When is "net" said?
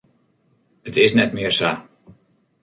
1.17-1.35